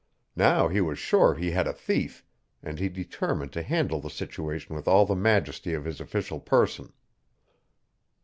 Now 0.35 0.67
he 0.67 0.81
was 0.81 0.97
sure 0.97 1.35
he 1.35 1.51
had 1.51 1.67
a 1.67 1.73
thief 1.73 2.25
and 2.63 2.79
he 2.79 2.89
determined 2.89 3.51
to 3.51 3.61
handle 3.61 4.01
the 4.01 4.09
situation 4.09 4.73
with 4.75 4.87
all 4.87 5.05
the 5.05 5.13
majesty 5.13 5.75
of 5.75 5.85
his 5.85 6.01
official 6.01 6.39
person. 6.39 6.91